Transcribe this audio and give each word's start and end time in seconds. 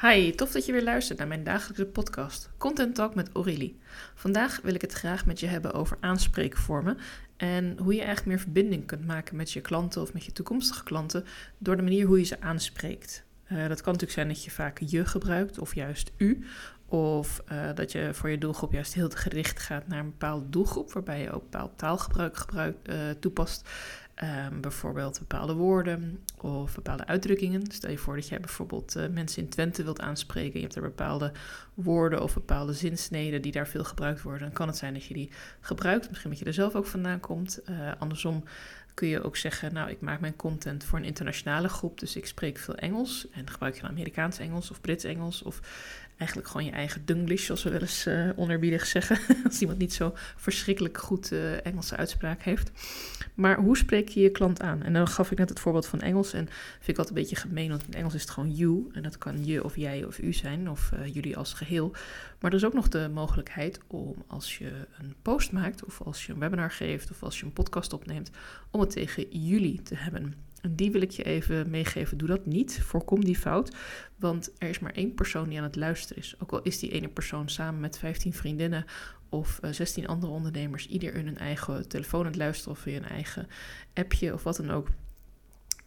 Hi, 0.00 0.30
tof 0.30 0.52
dat 0.52 0.66
je 0.66 0.72
weer 0.72 0.82
luistert 0.82 1.18
naar 1.18 1.26
mijn 1.26 1.44
dagelijkse 1.44 1.86
podcast 1.86 2.50
Content 2.58 2.94
Talk 2.94 3.14
met 3.14 3.30
Aurélie. 3.32 3.78
Vandaag 4.14 4.60
wil 4.62 4.74
ik 4.74 4.80
het 4.80 4.92
graag 4.92 5.26
met 5.26 5.40
je 5.40 5.46
hebben 5.46 5.72
over 5.72 5.96
aanspreekvormen 6.00 6.98
en 7.36 7.78
hoe 7.78 7.92
je 7.92 7.98
eigenlijk 7.98 8.28
meer 8.28 8.38
verbinding 8.38 8.86
kunt 8.86 9.06
maken 9.06 9.36
met 9.36 9.52
je 9.52 9.60
klanten 9.60 10.02
of 10.02 10.12
met 10.12 10.24
je 10.24 10.32
toekomstige 10.32 10.84
klanten 10.84 11.24
door 11.58 11.76
de 11.76 11.82
manier 11.82 12.06
hoe 12.06 12.18
je 12.18 12.24
ze 12.24 12.40
aanspreekt. 12.40 13.25
Uh, 13.52 13.68
dat 13.68 13.80
kan 13.80 13.92
natuurlijk 13.92 14.12
zijn 14.12 14.28
dat 14.28 14.44
je 14.44 14.50
vaak 14.50 14.78
je 14.78 15.04
gebruikt 15.04 15.58
of 15.58 15.74
juist 15.74 16.12
u. 16.16 16.46
Of 16.88 17.42
uh, 17.52 17.74
dat 17.74 17.92
je 17.92 18.14
voor 18.14 18.30
je 18.30 18.38
doelgroep 18.38 18.72
juist 18.72 18.94
heel 18.94 19.10
gericht 19.10 19.60
gaat 19.60 19.88
naar 19.88 19.98
een 19.98 20.10
bepaalde 20.10 20.50
doelgroep, 20.50 20.92
waarbij 20.92 21.20
je 21.20 21.30
ook 21.30 21.42
bepaald 21.42 21.78
taalgebruik 21.78 22.36
gebruik, 22.36 22.76
uh, 22.88 22.96
toepast. 23.20 23.68
Um, 24.50 24.60
bijvoorbeeld 24.60 25.18
bepaalde 25.18 25.54
woorden 25.54 26.24
of 26.40 26.74
bepaalde 26.74 27.06
uitdrukkingen. 27.06 27.70
Stel 27.70 27.90
je 27.90 27.98
voor 27.98 28.14
dat 28.14 28.28
jij 28.28 28.40
bijvoorbeeld 28.40 28.94
mensen 29.12 29.42
in 29.42 29.48
Twente 29.48 29.82
wilt 29.82 30.00
aanspreken. 30.00 30.54
Je 30.54 30.60
hebt 30.60 30.74
er 30.74 30.82
bepaalde 30.82 31.32
woorden 31.74 32.22
of 32.22 32.34
bepaalde 32.34 32.72
zinsneden 32.72 33.42
die 33.42 33.52
daar 33.52 33.68
veel 33.68 33.84
gebruikt 33.84 34.22
worden. 34.22 34.42
Dan 34.42 34.52
kan 34.52 34.66
het 34.66 34.76
zijn 34.76 34.92
dat 34.92 35.04
je 35.04 35.14
die 35.14 35.30
gebruikt. 35.60 36.08
Misschien 36.08 36.30
dat 36.30 36.38
je 36.38 36.44
er 36.44 36.52
zelf 36.52 36.74
ook 36.74 36.86
vandaan 36.86 37.20
komt. 37.20 37.60
Andersom 37.98 38.44
kun 38.96 39.08
je 39.08 39.22
ook 39.22 39.36
zeggen, 39.36 39.74
nou 39.74 39.90
ik 39.90 40.00
maak 40.00 40.20
mijn 40.20 40.36
content 40.36 40.84
voor 40.84 40.98
een 40.98 41.04
internationale 41.04 41.68
groep. 41.68 41.98
Dus 42.00 42.16
ik 42.16 42.26
spreek 42.26 42.58
veel 42.58 42.74
Engels. 42.74 43.26
En 43.30 43.50
gebruik 43.50 43.74
je 43.74 43.82
Amerikaans 43.82 44.38
Engels 44.38 44.70
of 44.70 44.80
Brits 44.80 45.04
Engels. 45.04 45.42
Of 45.42 45.60
eigenlijk 46.16 46.48
gewoon 46.48 46.66
je 46.66 46.72
eigen 46.72 47.04
Dunglish, 47.04 47.44
zoals 47.44 47.62
we 47.62 47.70
wel 47.70 47.80
eens 47.80 48.06
uh, 48.06 48.30
onerbiedig 48.36 48.86
zeggen. 48.86 49.18
Als 49.44 49.60
iemand 49.60 49.78
niet 49.78 49.94
zo 49.94 50.12
verschrikkelijk 50.36 50.98
goed 50.98 51.32
uh, 51.32 51.66
Engelse 51.66 51.96
uitspraak 51.96 52.42
heeft. 52.42 52.70
Maar 53.34 53.58
hoe 53.58 53.76
spreek 53.76 54.08
je 54.08 54.20
je 54.20 54.30
klant 54.30 54.62
aan? 54.62 54.82
En 54.82 54.92
dan 54.92 55.08
gaf 55.08 55.30
ik 55.30 55.38
net 55.38 55.48
het 55.48 55.60
voorbeeld 55.60 55.86
van 55.86 56.00
Engels. 56.00 56.32
En 56.32 56.48
vind 56.74 56.88
ik 56.88 56.98
altijd 56.98 57.16
een 57.16 57.22
beetje 57.22 57.36
gemeen, 57.36 57.68
want 57.68 57.84
in 57.86 57.94
Engels 57.94 58.14
is 58.14 58.20
het 58.20 58.30
gewoon 58.30 58.54
you. 58.54 58.86
En 58.92 59.02
dat 59.02 59.18
kan 59.18 59.44
je 59.44 59.64
of 59.64 59.76
jij 59.76 60.04
of 60.04 60.18
u 60.18 60.32
zijn, 60.32 60.70
of 60.70 60.90
uh, 60.94 61.14
jullie 61.14 61.36
als 61.36 61.52
geheel. 61.52 61.90
Maar 62.40 62.50
er 62.50 62.56
is 62.56 62.64
ook 62.64 62.74
nog 62.74 62.88
de 62.88 63.10
mogelijkheid 63.12 63.80
om 63.86 64.24
als 64.26 64.58
je 64.58 64.72
een 64.98 65.14
post 65.22 65.52
maakt, 65.52 65.84
of 65.84 66.02
als 66.02 66.26
je 66.26 66.32
een 66.32 66.38
webinar 66.38 66.70
geeft, 66.70 67.10
of 67.10 67.22
als 67.22 67.40
je 67.40 67.46
een 67.46 67.52
podcast 67.52 67.92
opneemt, 67.92 68.30
om 68.70 68.80
het 68.80 68.90
tegen 68.90 69.28
jullie 69.30 69.82
te 69.82 69.94
hebben. 69.94 70.34
En 70.60 70.74
die 70.74 70.90
wil 70.90 71.00
ik 71.00 71.10
je 71.10 71.22
even 71.22 71.70
meegeven. 71.70 72.18
Doe 72.18 72.28
dat 72.28 72.46
niet. 72.46 72.80
Voorkom 72.82 73.24
die 73.24 73.36
fout. 73.36 73.76
Want 74.16 74.52
er 74.58 74.68
is 74.68 74.78
maar 74.78 74.92
één 74.92 75.14
persoon 75.14 75.48
die 75.48 75.58
aan 75.58 75.64
het 75.64 75.76
luisteren 75.76 76.22
is. 76.22 76.34
Ook 76.38 76.52
al 76.52 76.62
is 76.62 76.78
die 76.78 76.90
ene 76.90 77.08
persoon 77.08 77.48
samen 77.48 77.80
met 77.80 77.98
15 77.98 78.32
vriendinnen 78.32 78.84
of 79.28 79.58
uh, 79.64 79.72
16 79.72 80.06
andere 80.06 80.32
ondernemers, 80.32 80.86
ieder 80.86 81.14
in 81.14 81.26
hun 81.26 81.38
eigen 81.38 81.88
telefoon 81.88 82.20
aan 82.20 82.26
het 82.26 82.36
luisteren 82.36 82.72
of 82.72 82.78
via 82.78 82.96
een 82.96 83.04
eigen 83.04 83.48
appje 83.94 84.32
of 84.32 84.42
wat 84.42 84.56
dan 84.56 84.70
ook. 84.70 84.88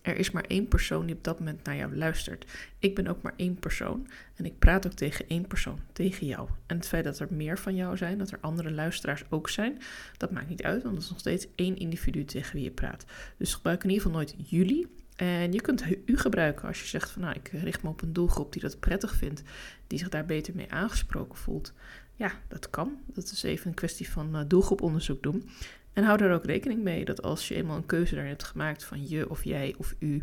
Er 0.02 0.17
is 0.17 0.31
maar 0.31 0.44
één 0.44 0.67
persoon 0.67 1.05
die 1.05 1.16
op 1.16 1.23
dat 1.23 1.39
moment 1.39 1.64
naar 1.64 1.75
jou 1.75 1.95
luistert. 1.95 2.45
Ik 2.80 2.95
ben 2.95 3.08
ook 3.08 3.22
maar 3.22 3.33
één 3.36 3.55
persoon 3.59 4.08
en 4.36 4.45
ik 4.45 4.59
praat 4.59 4.86
ook 4.86 4.94
tegen 4.94 5.28
één 5.28 5.47
persoon, 5.47 5.80
tegen 5.94 6.28
jou. 6.28 6.50
En 6.66 6.75
het 6.75 6.88
feit 6.88 7.03
dat 7.03 7.19
er 7.19 7.28
meer 7.30 7.58
van 7.58 7.75
jou 7.75 7.97
zijn, 7.97 8.17
dat 8.17 8.31
er 8.31 8.38
andere 8.42 8.72
luisteraars 8.72 9.23
ook 9.30 9.50
zijn, 9.50 9.81
dat 10.17 10.31
maakt 10.31 10.50
niet 10.50 10.64
uit, 10.64 10.83
want 10.83 10.95
het 10.95 11.03
is 11.03 11.09
nog 11.09 11.20
steeds 11.20 11.47
één 11.55 11.77
individu 11.77 12.25
tegen 12.25 12.53
wie 12.53 12.64
je 12.64 12.72
praat. 12.72 13.05
Dus 13.38 13.53
gebruik 13.53 13.83
in 13.83 13.89
ieder 13.89 14.03
geval 14.03 14.17
nooit 14.17 14.36
jullie. 14.50 14.88
En 15.16 15.52
je 15.52 15.61
kunt 15.61 15.83
u 16.05 16.17
gebruiken 16.17 16.67
als 16.67 16.81
je 16.81 16.88
zegt 16.88 17.11
van 17.11 17.22
nou, 17.22 17.36
ik 17.36 17.47
richt 17.47 17.83
me 17.83 17.89
op 17.89 18.02
een 18.02 18.14
doelgroep 18.14 18.53
die 18.53 18.61
dat 18.61 18.80
prettig 18.80 19.16
vindt, 19.16 19.44
die 19.88 20.00
zich 20.00 20.09
daar 20.09 20.25
beter 20.25 20.55
mee 20.55 20.72
aangesproken 20.72 21.38
voelt. 21.38 21.73
Ja, 22.20 22.31
dat 22.48 22.70
kan. 22.70 22.98
Dat 23.06 23.23
is 23.23 23.44
even 23.44 23.67
een 23.67 23.73
kwestie 23.73 24.09
van 24.09 24.36
uh, 24.36 24.42
doelgroeponderzoek 24.48 25.23
doen. 25.23 25.50
En 25.94 26.03
hou 26.03 26.23
er 26.23 26.34
ook 26.34 26.45
rekening 26.45 26.84
mee 26.84 27.06
dat 27.06 27.22
als 27.22 27.48
je 27.48 27.56
eenmaal 27.56 27.78
een 27.78 27.86
keuze 27.86 28.14
daarin 28.14 28.31
hebt 28.31 28.44
gemaakt 28.44 28.84
van 28.84 29.08
je 29.08 29.30
of 29.30 29.44
jij 29.44 29.76
of 29.78 29.95
u, 30.00 30.22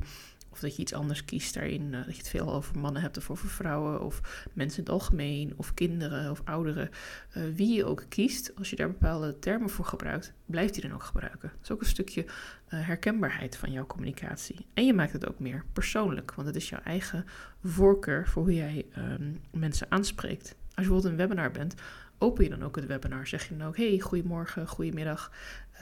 of 0.51 0.61
dat 0.61 0.77
je 0.77 0.83
iets 0.83 0.93
anders 0.93 1.25
kiest 1.25 1.55
daarin, 1.55 1.83
uh, 1.83 2.05
dat 2.05 2.13
je 2.13 2.19
het 2.19 2.29
veel 2.29 2.53
over 2.53 2.79
mannen 2.79 3.03
hebt 3.03 3.17
of 3.17 3.31
over 3.31 3.49
vrouwen 3.49 4.01
of 4.01 4.49
mensen 4.53 4.79
in 4.79 4.85
het 4.85 4.93
algemeen 4.93 5.53
of 5.57 5.75
kinderen 5.75 6.31
of 6.31 6.43
ouderen, 6.45 6.91
uh, 7.37 7.43
wie 7.55 7.75
je 7.75 7.85
ook 7.85 8.05
kiest, 8.09 8.53
als 8.57 8.71
je 8.71 8.77
daar 8.77 8.91
bepaalde 8.91 9.39
termen 9.39 9.71
voor 9.71 9.85
gebruikt, 9.85 10.33
blijft 10.47 10.75
die 10.75 10.83
dan 10.83 10.93
ook 10.93 11.03
gebruiken. 11.03 11.49
Dat 11.49 11.63
is 11.63 11.71
ook 11.71 11.81
een 11.81 11.87
stukje 11.87 12.25
herkenbaarheid 12.67 13.57
van 13.57 13.73
jouw 13.73 13.87
communicatie. 13.87 14.67
En 14.75 14.87
je 14.87 14.95
maakt 14.95 15.13
het 15.13 15.29
ook 15.29 15.39
meer 15.39 15.65
persoonlijk, 15.73 16.35
want 16.35 16.47
het 16.47 16.57
is 16.57 16.69
jouw 16.69 16.83
eigen 16.85 17.25
voorkeur 17.65 18.29
voor 18.29 18.43
hoe 18.43 18.55
jij 18.55 18.87
um, 18.99 19.41
mensen 19.51 19.87
aanspreekt. 19.91 20.57
Als 20.77 20.85
je 20.85 20.93
bijvoorbeeld 20.93 21.05
een 21.05 21.29
webinar 21.29 21.51
bent, 21.51 21.75
open 22.19 22.45
je 22.45 22.51
dan 22.51 22.63
ook 22.63 22.77
het 22.77 22.87
webinar. 22.87 23.27
Zeg 23.27 23.49
je 23.49 23.57
dan 23.57 23.67
ook, 23.67 23.77
hey, 23.77 23.99
goedemorgen, 23.99 24.69
goedemiddag. 24.69 25.33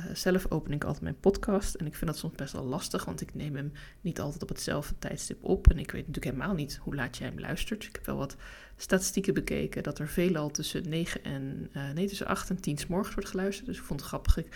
Uh, 0.00 0.14
zelf 0.14 0.50
open 0.50 0.72
ik 0.72 0.84
altijd 0.84 1.02
mijn 1.02 1.20
podcast 1.20 1.74
en 1.74 1.86
ik 1.86 1.94
vind 1.94 2.10
dat 2.10 2.18
soms 2.18 2.34
best 2.34 2.52
wel 2.52 2.64
lastig, 2.64 3.04
want 3.04 3.20
ik 3.20 3.34
neem 3.34 3.56
hem 3.56 3.72
niet 4.00 4.20
altijd 4.20 4.42
op 4.42 4.48
hetzelfde 4.48 4.94
tijdstip 4.98 5.44
op. 5.44 5.70
En 5.70 5.78
ik 5.78 5.90
weet 5.90 6.06
natuurlijk 6.06 6.36
helemaal 6.36 6.54
niet 6.54 6.78
hoe 6.82 6.94
laat 6.94 7.16
jij 7.16 7.26
hem 7.26 7.40
luistert. 7.40 7.84
Ik 7.84 7.94
heb 7.94 8.06
wel 8.06 8.16
wat 8.16 8.36
statistieken 8.76 9.34
bekeken 9.34 9.82
dat 9.82 9.98
er 9.98 10.08
veelal 10.08 10.50
tussen 10.50 10.88
9 10.88 11.24
en, 11.24 11.70
uh, 11.76 11.90
nee, 11.90 12.08
tussen 12.08 12.26
8 12.26 12.50
en 12.50 12.60
10 12.60 12.78
s 12.78 12.86
morgens 12.86 13.14
wordt 13.14 13.28
geluisterd. 13.28 13.66
Dus 13.66 13.78
ik 13.78 13.84
vond 13.84 14.00
het 14.00 14.08
grappig. 14.08 14.36
Ik 14.36 14.48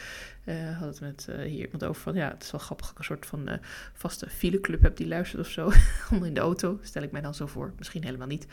uh, 0.44 0.78
had 0.78 0.88
het 0.88 1.00
met 1.00 1.27
hier 1.27 1.65
iemand 1.65 1.84
over 1.84 2.03
van, 2.03 2.15
ja, 2.15 2.31
het 2.31 2.43
is 2.43 2.50
wel 2.50 2.60
grappig 2.60 2.93
een 2.94 3.04
soort 3.04 3.27
van 3.27 3.48
vaste 3.93 4.28
fileclub 4.28 4.82
heb 4.82 4.97
die 4.97 5.09
luistert 5.09 5.41
of 5.41 5.48
zo. 5.48 5.71
in 6.25 6.34
de 6.34 6.41
auto, 6.41 6.78
stel 6.82 7.03
ik 7.03 7.12
mij 7.12 7.21
dan 7.21 7.34
zo 7.34 7.47
voor. 7.47 7.72
Misschien 7.78 8.04
helemaal 8.04 8.27
niet. 8.27 8.47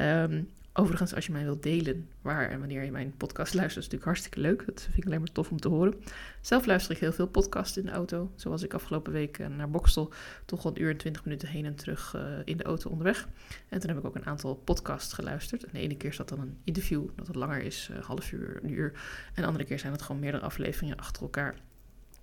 Um, 0.00 0.48
Overigens, 0.78 1.14
als 1.14 1.26
je 1.26 1.32
mij 1.32 1.44
wilt 1.44 1.62
delen 1.62 2.08
waar 2.22 2.50
en 2.50 2.58
wanneer 2.58 2.84
je 2.84 2.90
mijn 2.90 3.14
podcast 3.16 3.54
luistert, 3.54 3.84
is 3.84 3.90
natuurlijk 3.90 4.04
hartstikke 4.04 4.40
leuk. 4.40 4.66
Dat 4.66 4.82
vind 4.82 4.96
ik 4.96 5.06
alleen 5.06 5.18
maar 5.18 5.32
tof 5.32 5.50
om 5.50 5.60
te 5.60 5.68
horen. 5.68 5.94
Zelf 6.40 6.66
luister 6.66 6.94
ik 6.94 7.00
heel 7.00 7.12
veel 7.12 7.26
podcasts 7.26 7.76
in 7.76 7.84
de 7.84 7.90
auto. 7.90 8.30
Zoals 8.36 8.62
ik 8.62 8.74
afgelopen 8.74 9.12
week 9.12 9.38
naar 9.38 9.70
Bokstel 9.70 10.12
toch 10.44 10.64
al 10.64 10.70
een 10.70 10.82
uur 10.82 10.90
en 10.90 10.96
twintig 10.96 11.24
minuten 11.24 11.48
heen 11.48 11.64
en 11.64 11.74
terug 11.74 12.14
uh, 12.16 12.22
in 12.44 12.56
de 12.56 12.64
auto 12.64 12.90
onderweg. 12.90 13.28
En 13.68 13.80
toen 13.80 13.88
heb 13.88 13.98
ik 13.98 14.04
ook 14.04 14.14
een 14.14 14.26
aantal 14.26 14.54
podcasts 14.54 15.12
geluisterd. 15.12 15.64
En 15.64 15.70
de 15.72 15.78
ene 15.78 15.96
keer 15.96 16.16
dat 16.16 16.28
dan 16.28 16.40
een 16.40 16.58
interview 16.64 17.08
dat 17.16 17.26
wat 17.26 17.36
langer 17.36 17.62
is, 17.62 17.90
uh, 17.92 18.04
half 18.04 18.32
uur, 18.32 18.60
een 18.62 18.70
uur. 18.70 18.92
En 19.34 19.42
de 19.42 19.46
andere 19.46 19.64
keer 19.64 19.78
zijn 19.78 19.92
het 19.92 20.02
gewoon 20.02 20.20
meerdere 20.20 20.44
afleveringen 20.44 20.96
achter 20.96 21.22
elkaar. 21.22 21.54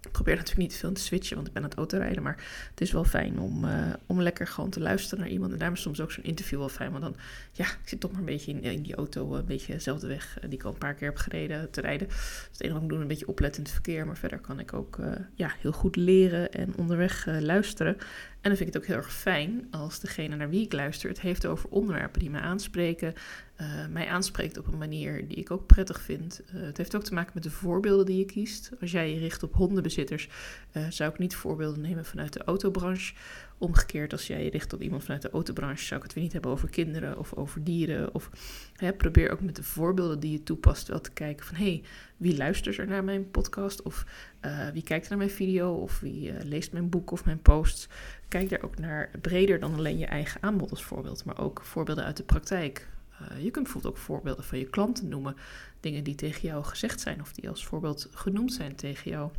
Ik 0.05 0.11
probeer 0.11 0.35
natuurlijk 0.35 0.69
niet 0.69 0.77
veel 0.77 0.91
te 0.91 1.01
switchen, 1.01 1.35
want 1.35 1.47
ik 1.47 1.53
ben 1.53 1.63
aan 1.63 1.69
het 1.69 1.77
autorijden. 1.77 2.23
Maar 2.23 2.43
het 2.69 2.81
is 2.81 2.91
wel 2.91 3.03
fijn 3.03 3.39
om, 3.39 3.65
uh, 3.65 3.93
om 4.05 4.21
lekker 4.21 4.47
gewoon 4.47 4.69
te 4.69 4.79
luisteren 4.79 5.19
naar 5.19 5.33
iemand. 5.33 5.51
En 5.51 5.57
daarom 5.57 5.77
is 5.77 5.83
soms 5.83 6.01
ook 6.01 6.11
zo'n 6.11 6.23
interview 6.23 6.59
wel 6.59 6.69
fijn. 6.69 6.91
Want 6.91 7.03
dan, 7.03 7.15
ja, 7.51 7.65
ik 7.65 7.87
zit 7.87 7.99
toch 7.99 8.11
maar 8.11 8.19
een 8.19 8.25
beetje 8.25 8.51
in, 8.51 8.81
die 8.81 8.95
auto, 8.95 9.35
een 9.35 9.45
beetje 9.45 9.73
dezelfde 9.73 10.07
weg 10.07 10.37
uh, 10.37 10.49
die 10.49 10.59
ik 10.59 10.63
al 10.63 10.71
een 10.71 10.77
paar 10.77 10.93
keer 10.93 11.07
heb 11.07 11.17
gereden, 11.17 11.71
te 11.71 11.81
rijden. 11.81 12.07
Dus 12.07 12.47
het 12.51 12.61
enige 12.61 12.73
wat 12.73 12.83
ik 12.83 12.89
doen, 12.89 13.01
een 13.01 13.07
beetje 13.07 13.27
opletten 13.27 13.57
in 13.57 13.63
het 13.63 13.73
verkeer. 13.73 14.05
Maar 14.05 14.17
verder 14.17 14.39
kan 14.39 14.59
ik 14.59 14.73
ook 14.73 14.99
ja, 15.33 15.51
heel 15.59 15.71
goed 15.71 15.95
leren 15.95 16.51
en 16.51 16.73
onderweg 16.77 17.25
luisteren. 17.25 17.97
En 18.45 18.51
dan 18.51 18.59
vind 18.59 18.69
ik 18.69 18.75
het 18.75 18.83
ook 18.83 18.95
heel 18.95 19.03
erg 19.03 19.13
fijn 19.13 19.67
als 19.71 19.99
degene 19.99 20.35
naar 20.35 20.49
wie 20.49 20.63
ik 20.63 20.73
luister 20.73 21.09
het 21.09 21.21
heeft 21.21 21.45
over 21.45 21.69
onderwerpen 21.69 22.19
die 22.19 22.29
mij 22.29 22.41
aanspreken. 22.41 23.13
Uh, 23.61 23.67
mij 23.89 24.07
aanspreekt 24.07 24.57
op 24.57 24.67
een 24.67 24.77
manier 24.77 25.27
die 25.27 25.37
ik 25.37 25.51
ook 25.51 25.65
prettig 25.65 26.01
vind. 26.01 26.41
Uh, 26.55 26.61
het 26.61 26.77
heeft 26.77 26.95
ook 26.95 27.03
te 27.03 27.13
maken 27.13 27.31
met 27.33 27.43
de 27.43 27.49
voorbeelden 27.49 28.05
die 28.05 28.17
je 28.17 28.25
kiest. 28.25 28.71
Als 28.81 28.91
jij 28.91 29.13
je 29.13 29.19
richt 29.19 29.43
op 29.43 29.53
hondenbezitters, 29.53 30.29
uh, 30.73 30.83
zou 30.89 31.11
ik 31.11 31.17
niet 31.19 31.35
voorbeelden 31.35 31.81
nemen 31.81 32.05
vanuit 32.05 32.33
de 32.33 32.43
autobranche. 32.43 33.13
Omgekeerd, 33.57 34.11
als 34.11 34.27
jij 34.27 34.43
je 34.43 34.49
richt 34.49 34.73
op 34.73 34.81
iemand 34.81 35.03
vanuit 35.03 35.21
de 35.21 35.29
autobranche, 35.29 35.85
zou 35.85 35.99
ik 35.99 36.05
het 36.05 36.13
weer 36.13 36.23
niet 36.23 36.33
hebben 36.33 36.51
over 36.51 36.69
kinderen 36.69 37.19
of 37.19 37.33
over 37.33 37.63
dieren. 37.63 38.13
Of 38.13 38.29
hè, 38.75 38.93
probeer 38.93 39.31
ook 39.31 39.41
met 39.41 39.55
de 39.55 39.63
voorbeelden 39.63 40.19
die 40.19 40.31
je 40.31 40.43
toepast 40.43 40.87
wel 40.87 41.01
te 41.01 41.11
kijken 41.11 41.45
van 41.45 41.55
hé, 41.55 41.63
hey, 41.63 41.83
wie 42.17 42.37
luistert 42.37 42.77
er 42.77 42.87
naar 42.87 43.03
mijn 43.03 43.31
podcast? 43.31 43.81
Of 43.81 44.05
uh, 44.45 44.69
wie 44.69 44.83
kijkt 44.83 45.09
naar 45.09 45.17
mijn 45.17 45.29
video? 45.29 45.73
Of 45.73 45.99
wie 45.99 46.31
uh, 46.31 46.41
leest 46.43 46.71
mijn 46.71 46.89
boek 46.89 47.11
of 47.11 47.25
mijn 47.25 47.41
posts? 47.41 47.87
Kijk 48.27 48.49
daar 48.49 48.61
ook 48.61 48.77
naar 48.77 49.09
breder 49.21 49.59
dan 49.59 49.75
alleen 49.75 49.97
je 49.97 50.05
eigen 50.05 50.43
aanbod 50.43 50.69
als 50.69 50.83
voorbeeld, 50.83 51.25
maar 51.25 51.39
ook 51.39 51.61
voorbeelden 51.63 52.03
uit 52.03 52.17
de 52.17 52.23
praktijk. 52.23 52.87
Uh, 53.21 53.43
je 53.43 53.51
kunt 53.51 53.63
bijvoorbeeld 53.63 53.93
ook 53.93 53.99
voorbeelden 53.99 54.43
van 54.43 54.57
je 54.57 54.69
klanten 54.69 55.07
noemen. 55.07 55.35
Dingen 55.79 56.03
die 56.03 56.15
tegen 56.15 56.47
jou 56.47 56.63
gezegd 56.63 57.01
zijn 57.01 57.21
of 57.21 57.33
die 57.33 57.49
als 57.49 57.65
voorbeeld 57.65 58.09
genoemd 58.11 58.53
zijn 58.53 58.75
tegen 58.75 59.11
jou. 59.11 59.31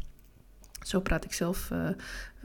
Zo 0.87 1.01
praat 1.01 1.25
ik 1.25 1.33
zelf 1.33 1.71
uh, 1.71 1.89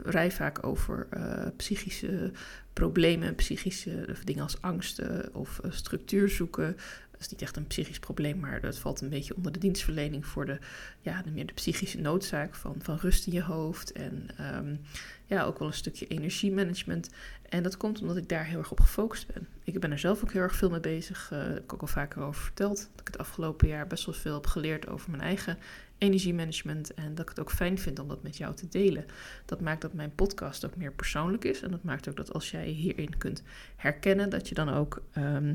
vrij 0.02 0.30
vaak 0.30 0.66
over 0.66 1.06
uh, 1.16 1.46
psychische 1.56 2.32
problemen, 2.72 3.34
psychische 3.34 4.16
dingen 4.24 4.42
als 4.42 4.60
angsten 4.60 5.34
of 5.34 5.60
structuur 5.68 6.28
zoeken. 6.28 6.76
Dat 7.10 7.20
is 7.20 7.28
niet 7.28 7.42
echt 7.42 7.56
een 7.56 7.66
psychisch 7.66 7.98
probleem, 7.98 8.40
maar 8.40 8.60
dat 8.60 8.78
valt 8.78 9.00
een 9.00 9.08
beetje 9.08 9.36
onder 9.36 9.52
de 9.52 9.58
dienstverlening 9.58 10.26
voor 10.26 10.46
de, 10.46 10.58
ja, 11.00 11.22
de 11.22 11.30
meer 11.30 11.46
de 11.46 11.52
psychische 11.52 12.00
noodzaak 12.00 12.54
van, 12.54 12.74
van 12.78 12.96
rust 12.96 13.26
in 13.26 13.32
je 13.32 13.42
hoofd 13.42 13.92
en 13.92 14.28
um, 14.56 14.80
ja, 15.26 15.42
ook 15.42 15.58
wel 15.58 15.68
een 15.68 15.74
stukje 15.74 16.06
energiemanagement. 16.06 17.10
En 17.48 17.62
dat 17.62 17.76
komt 17.76 18.00
omdat 18.00 18.16
ik 18.16 18.28
daar 18.28 18.44
heel 18.44 18.58
erg 18.58 18.70
op 18.70 18.80
gefocust 18.80 19.32
ben. 19.34 19.48
Ik 19.64 19.80
ben 19.80 19.90
er 19.90 19.98
zelf 19.98 20.22
ook 20.22 20.32
heel 20.32 20.42
erg 20.42 20.56
veel 20.56 20.70
mee 20.70 20.80
bezig. 20.80 21.30
Ik 21.32 21.38
heb 21.38 21.72
ook 21.72 21.80
al 21.80 21.86
vaker 21.86 22.22
over 22.22 22.42
verteld 22.42 22.76
dat 22.76 23.00
ik 23.00 23.06
het 23.06 23.18
afgelopen 23.18 23.68
jaar 23.68 23.86
best 23.86 24.04
wel 24.04 24.14
veel 24.14 24.34
heb 24.34 24.46
geleerd 24.46 24.88
over 24.88 25.10
mijn 25.10 25.22
eigen 25.22 25.58
energiemanagement 26.02 26.94
en 26.94 27.14
dat 27.14 27.22
ik 27.22 27.28
het 27.28 27.40
ook 27.40 27.50
fijn 27.50 27.78
vind 27.78 27.98
om 27.98 28.08
dat 28.08 28.22
met 28.22 28.36
jou 28.36 28.54
te 28.54 28.68
delen. 28.68 29.04
Dat 29.44 29.60
maakt 29.60 29.80
dat 29.80 29.92
mijn 29.92 30.14
podcast 30.14 30.64
ook 30.64 30.76
meer 30.76 30.92
persoonlijk 30.92 31.44
is 31.44 31.62
en 31.62 31.70
dat 31.70 31.82
maakt 31.82 32.08
ook 32.08 32.16
dat 32.16 32.32
als 32.32 32.50
jij 32.50 32.66
hierin 32.66 33.18
kunt 33.18 33.42
herkennen, 33.76 34.30
dat 34.30 34.48
je 34.48 34.54
dan 34.54 34.68
ook 34.68 35.02
ehm, 35.12 35.54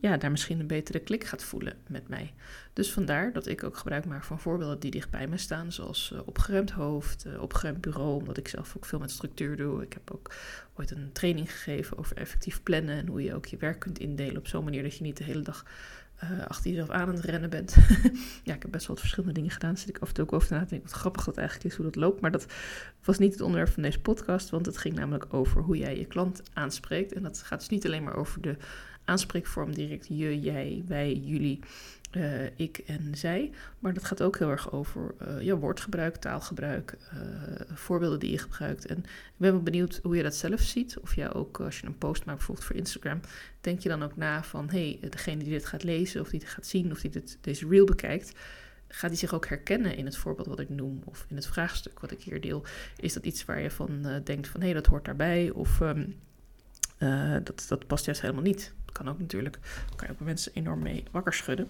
ja, 0.00 0.16
daar 0.16 0.30
misschien 0.30 0.60
een 0.60 0.66
betere 0.66 0.98
klik 0.98 1.24
gaat 1.24 1.44
voelen 1.44 1.76
met 1.86 2.08
mij. 2.08 2.34
Dus 2.72 2.92
vandaar 2.92 3.32
dat 3.32 3.46
ik 3.46 3.64
ook 3.64 3.76
gebruik 3.76 4.06
maak 4.06 4.24
van 4.24 4.40
voorbeelden 4.40 4.78
die 4.78 4.90
dicht 4.90 5.10
bij 5.10 5.26
me 5.26 5.36
staan, 5.36 5.72
zoals 5.72 6.10
uh, 6.14 6.20
opgeruimd 6.24 6.70
hoofd, 6.70 7.26
uh, 7.26 7.42
opgeruimd 7.42 7.80
bureau, 7.80 8.18
omdat 8.18 8.36
ik 8.36 8.48
zelf 8.48 8.76
ook 8.76 8.84
veel 8.84 8.98
met 8.98 9.10
structuur 9.10 9.56
doe. 9.56 9.82
Ik 9.82 9.92
heb 9.92 10.10
ook 10.10 10.34
ooit 10.74 10.90
een 10.90 11.12
training 11.12 11.52
gegeven 11.52 11.98
over 11.98 12.16
effectief 12.16 12.62
plannen 12.62 12.96
en 12.96 13.06
hoe 13.06 13.22
je 13.22 13.34
ook 13.34 13.46
je 13.46 13.56
werk 13.56 13.78
kunt 13.78 13.98
indelen 13.98 14.36
op 14.36 14.46
zo'n 14.46 14.64
manier 14.64 14.82
dat 14.82 14.96
je 14.96 15.02
niet 15.02 15.16
de 15.16 15.24
hele 15.24 15.42
dag 15.42 15.64
uh, 16.24 16.46
achter 16.46 16.70
jezelf 16.70 16.90
aan 16.90 17.08
het 17.08 17.20
rennen 17.24 17.50
bent. 17.50 17.76
ja, 18.44 18.54
ik 18.54 18.62
heb 18.62 18.70
best 18.70 18.86
wel 18.86 18.96
wat 18.96 19.00
verschillende 19.00 19.34
dingen 19.34 19.50
gedaan. 19.50 19.76
Zit 19.76 19.88
ik 19.88 19.98
af 19.98 20.08
en 20.08 20.14
toe 20.14 20.24
ook 20.24 20.32
over 20.32 20.52
na 20.52 20.62
te 20.62 20.68
denken 20.68 20.88
wat 20.88 20.98
grappig 20.98 21.24
dat 21.24 21.36
eigenlijk 21.36 21.68
is 21.68 21.76
hoe 21.76 21.84
dat 21.84 21.96
loopt. 21.96 22.20
Maar 22.20 22.30
dat 22.30 22.46
was 23.04 23.18
niet 23.18 23.32
het 23.32 23.40
onderwerp 23.40 23.72
van 23.72 23.82
deze 23.82 24.00
podcast, 24.00 24.50
want 24.50 24.66
het 24.66 24.78
ging 24.78 24.94
namelijk 24.94 25.34
over 25.34 25.62
hoe 25.62 25.76
jij 25.76 25.98
je 25.98 26.04
klant 26.04 26.42
aanspreekt. 26.52 27.12
En 27.12 27.22
dat 27.22 27.42
gaat 27.42 27.58
dus 27.58 27.68
niet 27.68 27.86
alleen 27.86 28.02
maar 28.02 28.16
over 28.16 28.40
de 28.40 28.56
aanspreekvorm 29.08 29.74
direct 29.74 30.06
je, 30.08 30.40
jij, 30.40 30.82
wij, 30.86 31.14
jullie, 31.14 31.60
uh, 32.16 32.44
ik 32.56 32.78
en 32.78 33.14
zij. 33.14 33.50
Maar 33.78 33.94
dat 33.94 34.04
gaat 34.04 34.22
ook 34.22 34.38
heel 34.38 34.50
erg 34.50 34.72
over 34.72 35.14
uh, 35.42 35.54
woordgebruik, 35.54 36.16
taalgebruik, 36.16 36.96
uh, 37.14 37.20
voorbeelden 37.76 38.18
die 38.18 38.30
je 38.30 38.38
gebruikt. 38.38 38.86
En 38.86 38.98
ik 38.98 39.04
ben 39.36 39.52
wel 39.52 39.62
benieuwd 39.62 40.00
hoe 40.02 40.16
je 40.16 40.22
dat 40.22 40.34
zelf 40.34 40.60
ziet. 40.60 40.98
Of 40.98 41.14
jij 41.14 41.34
ook, 41.34 41.60
als 41.60 41.80
je 41.80 41.86
een 41.86 41.98
post 41.98 42.24
maakt 42.24 42.38
bijvoorbeeld 42.38 42.66
voor 42.66 42.76
Instagram, 42.76 43.20
denk 43.60 43.80
je 43.80 43.88
dan 43.88 44.02
ook 44.02 44.16
na 44.16 44.42
van... 44.42 44.70
hé, 44.70 44.98
hey, 45.00 45.10
degene 45.10 45.42
die 45.42 45.52
dit 45.52 45.66
gaat 45.66 45.82
lezen 45.82 46.20
of 46.20 46.28
die 46.28 46.40
dit 46.40 46.48
gaat 46.48 46.66
zien 46.66 46.90
of 46.90 47.00
die 47.00 47.10
dit, 47.10 47.38
deze 47.40 47.68
reel 47.68 47.84
bekijkt... 47.84 48.32
Gaat 48.90 49.10
die 49.10 49.18
zich 49.18 49.34
ook 49.34 49.46
herkennen 49.46 49.96
in 49.96 50.04
het 50.04 50.16
voorbeeld 50.16 50.46
wat 50.46 50.60
ik 50.60 50.68
noem 50.68 51.02
of 51.04 51.26
in 51.28 51.36
het 51.36 51.46
vraagstuk 51.46 52.00
wat 52.00 52.10
ik 52.10 52.22
hier 52.22 52.40
deel? 52.40 52.64
Is 52.96 53.12
dat 53.12 53.24
iets 53.24 53.44
waar 53.44 53.60
je 53.60 53.70
van 53.70 54.20
denkt 54.24 54.48
van 54.48 54.60
hé, 54.60 54.66
hey, 54.66 54.74
dat 54.74 54.86
hoort 54.86 55.04
daarbij? 55.04 55.50
Of 55.50 55.80
um, 55.80 56.16
dat, 57.44 57.64
dat 57.68 57.86
past 57.86 58.04
juist 58.04 58.20
helemaal 58.20 58.42
niet? 58.42 58.72
kan 58.98 59.08
ook 59.08 59.18
natuurlijk. 59.18 59.58
Daar 59.62 59.96
kan 59.96 60.06
je 60.08 60.12
ook 60.12 60.20
mensen 60.20 60.52
enorm 60.54 60.82
mee 60.82 61.04
wakker 61.10 61.32
schudden. 61.32 61.68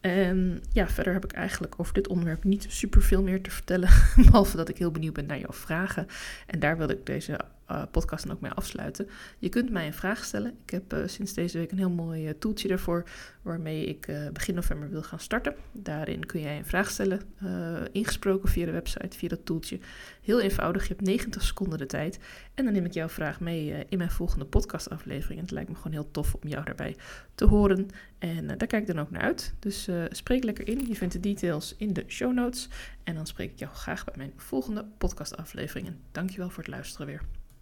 En 0.00 0.62
ja, 0.72 0.88
verder 0.88 1.12
heb 1.12 1.24
ik 1.24 1.32
eigenlijk 1.32 1.74
over 1.76 1.94
dit 1.94 2.08
onderwerp 2.08 2.44
niet 2.44 2.66
super 2.68 3.02
veel 3.02 3.22
meer 3.22 3.42
te 3.42 3.50
vertellen. 3.50 3.88
Behalve 4.24 4.56
dat 4.56 4.68
ik 4.68 4.78
heel 4.78 4.90
benieuwd 4.90 5.14
ben 5.14 5.26
naar 5.26 5.38
jouw 5.38 5.52
vragen. 5.52 6.06
En 6.46 6.58
daar 6.58 6.76
wilde 6.76 6.94
ik 6.94 7.06
deze 7.06 7.40
uh, 7.70 7.82
podcast 7.90 8.26
dan 8.26 8.34
ook 8.34 8.40
mee 8.40 8.50
afsluiten. 8.50 9.08
Je 9.38 9.48
kunt 9.48 9.70
mij 9.70 9.86
een 9.86 9.94
vraag 9.94 10.24
stellen. 10.24 10.54
Ik 10.64 10.70
heb 10.70 10.94
uh, 10.94 11.06
sinds 11.06 11.32
deze 11.32 11.58
week 11.58 11.70
een 11.70 11.78
heel 11.78 11.90
mooi 11.90 12.28
uh, 12.28 12.30
toeltje 12.38 12.68
daarvoor, 12.68 13.04
waarmee 13.42 13.86
ik 13.86 14.12
begin 14.32 14.54
november 14.54 14.90
wil 14.90 15.02
gaan 15.02 15.18
starten. 15.18 15.54
Daarin 15.72 16.26
kun 16.26 16.40
jij 16.40 16.58
een 16.58 16.64
vraag 16.64 16.90
stellen, 16.90 17.20
ingesproken 17.92 18.48
via 18.48 18.64
de 18.64 18.70
website, 18.70 19.18
via 19.18 19.28
dat 19.28 19.44
toeltje. 19.44 19.78
Heel 20.22 20.40
eenvoudig, 20.40 20.82
je 20.82 20.88
hebt 20.88 21.06
90 21.06 21.42
seconden 21.42 21.78
de 21.78 21.86
tijd. 21.86 22.18
En 22.54 22.64
dan 22.64 22.72
neem 22.72 22.84
ik 22.84 22.92
jouw 22.92 23.08
vraag 23.08 23.40
mee 23.40 23.84
in 23.88 23.98
mijn 23.98 24.10
volgende 24.10 24.44
podcastaflevering. 24.44 25.38
En 25.38 25.44
het 25.44 25.54
lijkt 25.54 25.68
me 25.68 25.76
gewoon 25.76 25.92
heel 25.92 26.10
tof 26.10 26.34
om 26.34 26.48
jou 26.48 26.64
daarbij 26.64 26.96
te 27.34 27.44
horen. 27.44 27.88
En 28.18 28.46
daar 28.46 28.56
kijk 28.56 28.72
ik 28.72 28.86
dan 28.86 29.00
ook 29.00 29.10
naar 29.10 29.22
uit. 29.22 29.54
Dus 29.58 29.88
spreek 30.08 30.44
lekker 30.44 30.68
in. 30.68 30.86
Je 30.88 30.94
vindt 30.94 31.14
de 31.14 31.20
details 31.20 31.74
in 31.76 31.92
de 31.92 32.04
show 32.06 32.32
notes. 32.32 32.68
En 33.04 33.14
dan 33.14 33.26
spreek 33.26 33.50
ik 33.50 33.58
jou 33.58 33.74
graag 33.74 34.04
bij 34.04 34.14
mijn 34.16 34.32
volgende 34.36 34.84
podcastaflevering. 34.98 35.86
En 35.86 36.00
dankjewel 36.12 36.50
voor 36.50 36.62
het 36.62 36.72
luisteren 36.72 37.06
weer. 37.06 37.43